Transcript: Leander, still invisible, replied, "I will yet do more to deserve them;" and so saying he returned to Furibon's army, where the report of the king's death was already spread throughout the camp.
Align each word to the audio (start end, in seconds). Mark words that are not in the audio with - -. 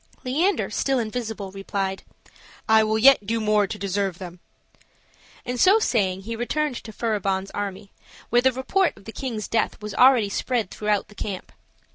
Leander, 0.23 0.71
still 0.71 0.97
invisible, 0.97 1.51
replied, 1.51 2.01
"I 2.67 2.83
will 2.83 2.97
yet 2.97 3.27
do 3.27 3.39
more 3.39 3.67
to 3.67 3.77
deserve 3.77 4.17
them;" 4.17 4.39
and 5.45 5.59
so 5.59 5.77
saying 5.77 6.21
he 6.23 6.35
returned 6.35 6.77
to 6.77 6.91
Furibon's 6.91 7.51
army, 7.51 7.91
where 8.31 8.41
the 8.41 8.51
report 8.51 8.97
of 8.97 9.05
the 9.05 9.11
king's 9.11 9.47
death 9.47 9.79
was 9.79 9.93
already 9.93 10.29
spread 10.29 10.71
throughout 10.71 11.09
the 11.09 11.13
camp. 11.13 11.51